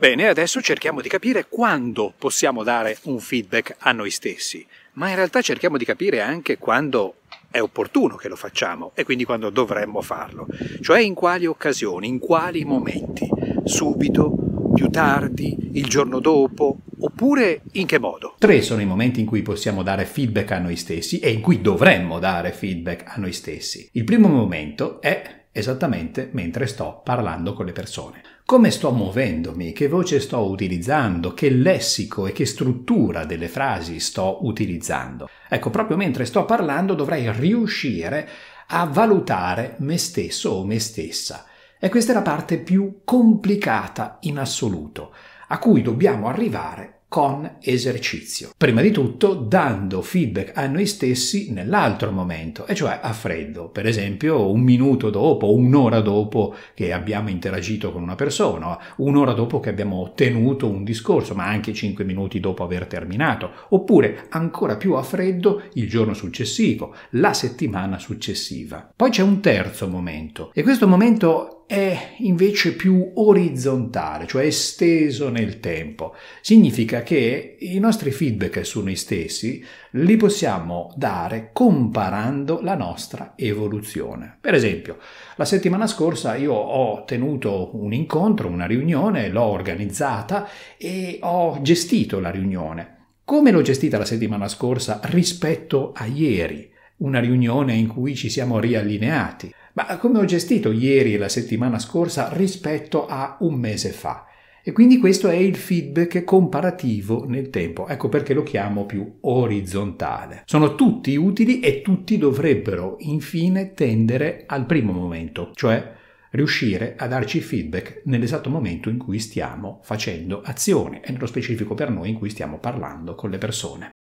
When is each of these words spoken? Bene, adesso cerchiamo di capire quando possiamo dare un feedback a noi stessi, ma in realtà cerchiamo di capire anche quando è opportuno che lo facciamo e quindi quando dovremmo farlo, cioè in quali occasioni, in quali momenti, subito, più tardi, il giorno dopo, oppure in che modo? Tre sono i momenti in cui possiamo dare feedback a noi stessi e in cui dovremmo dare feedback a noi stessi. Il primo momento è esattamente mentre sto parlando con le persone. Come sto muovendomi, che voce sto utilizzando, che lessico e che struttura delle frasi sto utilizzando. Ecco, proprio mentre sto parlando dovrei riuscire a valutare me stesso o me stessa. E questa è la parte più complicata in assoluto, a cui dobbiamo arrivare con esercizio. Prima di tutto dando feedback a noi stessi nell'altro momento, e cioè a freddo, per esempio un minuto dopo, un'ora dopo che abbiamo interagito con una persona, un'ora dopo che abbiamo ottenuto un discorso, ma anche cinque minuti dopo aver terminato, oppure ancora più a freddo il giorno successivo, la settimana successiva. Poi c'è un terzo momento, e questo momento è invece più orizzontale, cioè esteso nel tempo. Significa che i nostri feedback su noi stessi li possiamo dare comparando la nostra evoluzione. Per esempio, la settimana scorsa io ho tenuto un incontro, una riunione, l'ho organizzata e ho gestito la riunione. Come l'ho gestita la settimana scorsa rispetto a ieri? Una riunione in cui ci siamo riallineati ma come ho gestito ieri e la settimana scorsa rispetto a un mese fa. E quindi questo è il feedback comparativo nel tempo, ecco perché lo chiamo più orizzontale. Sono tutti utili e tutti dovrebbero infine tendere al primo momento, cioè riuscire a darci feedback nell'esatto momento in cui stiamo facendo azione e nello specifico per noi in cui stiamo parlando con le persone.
Bene, 0.00 0.28
adesso 0.28 0.62
cerchiamo 0.62 1.02
di 1.02 1.10
capire 1.10 1.44
quando 1.46 2.14
possiamo 2.16 2.62
dare 2.62 2.96
un 3.02 3.18
feedback 3.18 3.76
a 3.80 3.92
noi 3.92 4.10
stessi, 4.10 4.66
ma 4.94 5.10
in 5.10 5.14
realtà 5.14 5.42
cerchiamo 5.42 5.76
di 5.76 5.84
capire 5.84 6.22
anche 6.22 6.56
quando 6.56 7.16
è 7.50 7.60
opportuno 7.60 8.16
che 8.16 8.28
lo 8.28 8.34
facciamo 8.34 8.92
e 8.94 9.04
quindi 9.04 9.26
quando 9.26 9.50
dovremmo 9.50 10.00
farlo, 10.00 10.46
cioè 10.80 11.00
in 11.00 11.12
quali 11.12 11.44
occasioni, 11.44 12.08
in 12.08 12.18
quali 12.18 12.64
momenti, 12.64 13.28
subito, 13.64 14.72
più 14.74 14.88
tardi, 14.88 15.68
il 15.74 15.84
giorno 15.84 16.18
dopo, 16.18 16.78
oppure 17.00 17.60
in 17.72 17.84
che 17.84 17.98
modo? 17.98 18.36
Tre 18.38 18.62
sono 18.62 18.80
i 18.80 18.86
momenti 18.86 19.20
in 19.20 19.26
cui 19.26 19.42
possiamo 19.42 19.82
dare 19.82 20.06
feedback 20.06 20.52
a 20.52 20.60
noi 20.60 20.76
stessi 20.76 21.18
e 21.18 21.28
in 21.28 21.42
cui 21.42 21.60
dovremmo 21.60 22.18
dare 22.18 22.52
feedback 22.52 23.02
a 23.04 23.20
noi 23.20 23.34
stessi. 23.34 23.90
Il 23.92 24.04
primo 24.04 24.28
momento 24.28 24.98
è 25.02 25.40
esattamente 25.52 26.30
mentre 26.32 26.66
sto 26.66 27.02
parlando 27.04 27.52
con 27.52 27.66
le 27.66 27.72
persone. 27.72 28.22
Come 28.50 28.72
sto 28.72 28.90
muovendomi, 28.90 29.70
che 29.70 29.86
voce 29.86 30.18
sto 30.18 30.40
utilizzando, 30.50 31.34
che 31.34 31.50
lessico 31.50 32.26
e 32.26 32.32
che 32.32 32.44
struttura 32.46 33.24
delle 33.24 33.46
frasi 33.46 34.00
sto 34.00 34.44
utilizzando. 34.44 35.28
Ecco, 35.48 35.70
proprio 35.70 35.96
mentre 35.96 36.24
sto 36.24 36.44
parlando 36.44 36.94
dovrei 36.94 37.30
riuscire 37.30 38.28
a 38.66 38.86
valutare 38.86 39.76
me 39.78 39.96
stesso 39.98 40.50
o 40.50 40.66
me 40.66 40.80
stessa. 40.80 41.44
E 41.78 41.88
questa 41.90 42.10
è 42.10 42.14
la 42.16 42.22
parte 42.22 42.58
più 42.58 43.02
complicata 43.04 44.16
in 44.22 44.36
assoluto, 44.36 45.14
a 45.46 45.58
cui 45.60 45.80
dobbiamo 45.80 46.26
arrivare 46.26 46.99
con 47.10 47.56
esercizio. 47.60 48.52
Prima 48.56 48.80
di 48.82 48.92
tutto 48.92 49.34
dando 49.34 50.00
feedback 50.00 50.56
a 50.56 50.68
noi 50.68 50.86
stessi 50.86 51.50
nell'altro 51.50 52.12
momento, 52.12 52.68
e 52.68 52.74
cioè 52.76 53.00
a 53.02 53.12
freddo, 53.12 53.68
per 53.68 53.84
esempio 53.84 54.48
un 54.48 54.60
minuto 54.60 55.10
dopo, 55.10 55.52
un'ora 55.52 56.00
dopo 56.02 56.54
che 56.72 56.92
abbiamo 56.92 57.28
interagito 57.28 57.90
con 57.90 58.02
una 58.02 58.14
persona, 58.14 58.78
un'ora 58.98 59.32
dopo 59.32 59.58
che 59.58 59.70
abbiamo 59.70 59.96
ottenuto 59.96 60.68
un 60.68 60.84
discorso, 60.84 61.34
ma 61.34 61.46
anche 61.46 61.72
cinque 61.72 62.04
minuti 62.04 62.38
dopo 62.38 62.62
aver 62.62 62.86
terminato, 62.86 63.50
oppure 63.70 64.26
ancora 64.28 64.76
più 64.76 64.94
a 64.94 65.02
freddo 65.02 65.62
il 65.72 65.88
giorno 65.88 66.14
successivo, 66.14 66.94
la 67.10 67.32
settimana 67.32 67.98
successiva. 67.98 68.88
Poi 68.94 69.10
c'è 69.10 69.22
un 69.22 69.40
terzo 69.40 69.88
momento, 69.88 70.52
e 70.54 70.62
questo 70.62 70.86
momento 70.86 71.59
è 71.70 72.14
invece 72.16 72.74
più 72.74 73.12
orizzontale, 73.14 74.26
cioè 74.26 74.44
esteso 74.44 75.28
nel 75.28 75.60
tempo. 75.60 76.16
Significa 76.40 77.04
che 77.04 77.58
i 77.60 77.78
nostri 77.78 78.10
feedback 78.10 78.66
su 78.66 78.82
noi 78.82 78.96
stessi 78.96 79.64
li 79.90 80.16
possiamo 80.16 80.92
dare 80.96 81.50
comparando 81.52 82.58
la 82.60 82.74
nostra 82.74 83.34
evoluzione. 83.36 84.36
Per 84.40 84.52
esempio, 84.52 84.98
la 85.36 85.44
settimana 85.44 85.86
scorsa 85.86 86.34
io 86.34 86.54
ho 86.54 87.04
tenuto 87.04 87.70
un 87.74 87.92
incontro, 87.92 88.48
una 88.48 88.66
riunione, 88.66 89.28
l'ho 89.28 89.44
organizzata 89.44 90.48
e 90.76 91.20
ho 91.22 91.62
gestito 91.62 92.18
la 92.18 92.30
riunione. 92.30 92.96
Come 93.24 93.52
l'ho 93.52 93.62
gestita 93.62 93.96
la 93.96 94.04
settimana 94.04 94.48
scorsa 94.48 94.98
rispetto 95.04 95.92
a 95.94 96.06
ieri? 96.06 96.68
Una 96.96 97.20
riunione 97.20 97.74
in 97.74 97.86
cui 97.86 98.16
ci 98.16 98.28
siamo 98.28 98.58
riallineati 98.58 99.54
ma 99.74 99.96
come 99.98 100.18
ho 100.18 100.24
gestito 100.24 100.72
ieri 100.72 101.14
e 101.14 101.18
la 101.18 101.28
settimana 101.28 101.78
scorsa 101.78 102.30
rispetto 102.32 103.06
a 103.06 103.36
un 103.40 103.54
mese 103.54 103.90
fa. 103.90 104.26
E 104.62 104.72
quindi 104.72 104.98
questo 104.98 105.28
è 105.28 105.36
il 105.36 105.56
feedback 105.56 106.22
comparativo 106.22 107.24
nel 107.26 107.48
tempo, 107.48 107.88
ecco 107.88 108.10
perché 108.10 108.34
lo 108.34 108.42
chiamo 108.42 108.84
più 108.84 109.18
orizzontale. 109.20 110.42
Sono 110.44 110.74
tutti 110.74 111.16
utili 111.16 111.60
e 111.60 111.80
tutti 111.80 112.18
dovrebbero 112.18 112.96
infine 112.98 113.72
tendere 113.72 114.44
al 114.46 114.66
primo 114.66 114.92
momento, 114.92 115.52
cioè 115.54 115.98
riuscire 116.32 116.94
a 116.96 117.06
darci 117.06 117.40
feedback 117.40 118.02
nell'esatto 118.04 118.50
momento 118.50 118.90
in 118.90 118.98
cui 118.98 119.18
stiamo 119.18 119.80
facendo 119.82 120.42
azione 120.42 121.00
e 121.02 121.10
nello 121.10 121.26
specifico 121.26 121.74
per 121.74 121.90
noi 121.90 122.10
in 122.10 122.16
cui 122.16 122.28
stiamo 122.28 122.58
parlando 122.58 123.14
con 123.14 123.30
le 123.30 123.38
persone. 123.38 123.90